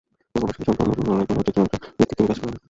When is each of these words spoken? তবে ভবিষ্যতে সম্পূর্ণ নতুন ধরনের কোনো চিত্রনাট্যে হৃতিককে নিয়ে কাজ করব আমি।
তবে 0.33 0.41
ভবিষ্যতে 0.49 0.65
সম্পূর্ণ 0.77 0.89
নতুন 0.99 1.03
ধরনের 1.07 1.27
কোনো 1.31 1.41
চিত্রনাট্যে 1.45 1.77
হৃতিককে 1.97 2.15
নিয়ে 2.21 2.29
কাজ 2.29 2.37
করব 2.39 2.49
আমি। 2.51 2.59